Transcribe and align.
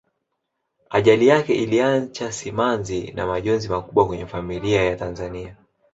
ajali 0.89 1.27
yake 1.27 1.55
iliacha 1.55 2.31
simanzi 2.31 3.11
na 3.11 3.27
majonzi 3.27 3.69
makubwa 3.69 4.07
kwenye 4.07 4.25
familia 4.27 4.89
za 4.91 4.97
tanzania 5.05 5.55